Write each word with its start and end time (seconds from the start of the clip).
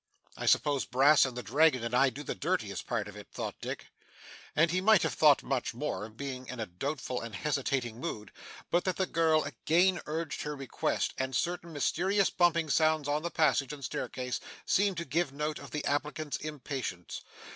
'I 0.35 0.47
suppose 0.47 0.85
Brass 0.85 1.25
and 1.25 1.37
the 1.37 1.43
Dragon 1.43 1.83
and 1.83 1.93
I 1.93 2.09
do 2.09 2.23
the 2.23 2.33
dirtiest 2.33 2.87
part 2.87 3.07
of 3.07 3.15
it,' 3.15 3.27
thought 3.31 3.53
Dick. 3.61 3.91
And 4.55 4.71
he 4.71 4.81
might 4.81 5.03
have 5.03 5.13
thought 5.13 5.43
much 5.43 5.75
more, 5.75 6.09
being 6.09 6.47
in 6.47 6.59
a 6.59 6.65
doubtful 6.65 7.21
and 7.21 7.35
hesitating 7.35 7.99
mood, 7.99 8.31
but 8.71 8.83
that 8.85 8.95
the 8.97 9.05
girl 9.05 9.43
again 9.43 10.01
urged 10.07 10.41
her 10.41 10.55
request, 10.55 11.13
and 11.19 11.35
certain 11.35 11.71
mysterious 11.71 12.31
bumping 12.31 12.71
sounds 12.71 13.07
on 13.07 13.21
the 13.21 13.29
passage 13.29 13.71
and 13.73 13.85
staircase 13.85 14.39
seemed 14.65 14.97
to 14.97 15.05
give 15.05 15.31
note 15.31 15.59
of 15.59 15.69
the 15.69 15.85
applicant's 15.85 16.37
impatience. 16.37 17.21